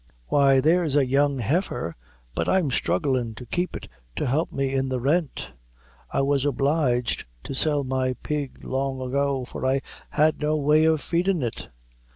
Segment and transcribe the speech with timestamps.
[0.29, 1.95] "Why, there's a young heifer;
[2.33, 5.51] but I'm strugglin' to keep it to help me in the rent.
[6.09, 11.01] I was obliged to sell my pig long ago, for I had no way of
[11.01, 11.69] feedin' it."